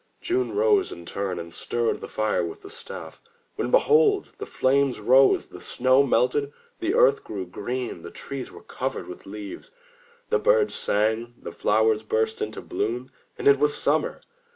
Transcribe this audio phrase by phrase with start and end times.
[0.19, 3.21] June rose in turn, and stirred the fire with the staff,
[3.55, 4.29] when behold!
[4.39, 9.27] the flames rose, the snow melted, the earth grew green, the trees were covered with
[9.27, 9.69] leaves,
[10.29, 14.21] the birds sang, the flowers burst into bloom— ^it was Summer.